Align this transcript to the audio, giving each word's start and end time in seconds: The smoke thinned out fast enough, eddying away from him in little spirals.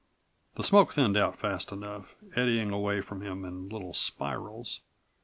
The 0.55 0.63
smoke 0.63 0.93
thinned 0.95 1.15
out 1.15 1.37
fast 1.37 1.71
enough, 1.71 2.15
eddying 2.35 2.71
away 2.71 3.01
from 3.01 3.21
him 3.21 3.45
in 3.45 3.69
little 3.69 3.93
spirals. 3.93 4.81